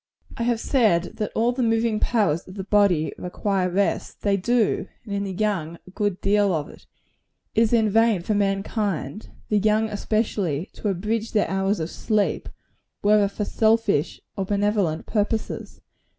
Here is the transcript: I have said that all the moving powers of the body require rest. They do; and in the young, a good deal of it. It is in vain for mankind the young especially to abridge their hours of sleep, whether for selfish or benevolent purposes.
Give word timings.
I 0.35 0.41
have 0.41 0.59
said 0.59 1.17
that 1.17 1.29
all 1.35 1.51
the 1.51 1.61
moving 1.61 1.99
powers 1.99 2.47
of 2.47 2.55
the 2.55 2.63
body 2.63 3.13
require 3.19 3.69
rest. 3.69 4.21
They 4.23 4.35
do; 4.35 4.87
and 5.05 5.13
in 5.13 5.25
the 5.25 5.31
young, 5.31 5.77
a 5.85 5.91
good 5.91 6.19
deal 6.21 6.55
of 6.55 6.69
it. 6.69 6.87
It 7.53 7.61
is 7.61 7.71
in 7.71 7.87
vain 7.87 8.23
for 8.23 8.33
mankind 8.33 9.29
the 9.49 9.59
young 9.59 9.89
especially 9.89 10.71
to 10.73 10.87
abridge 10.89 11.33
their 11.33 11.47
hours 11.47 11.79
of 11.79 11.91
sleep, 11.91 12.49
whether 13.03 13.27
for 13.27 13.45
selfish 13.45 14.19
or 14.35 14.43
benevolent 14.45 15.05
purposes. 15.05 15.81